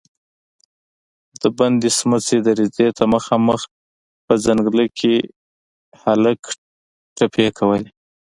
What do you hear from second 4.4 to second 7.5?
ځنګله کې هلک ټپې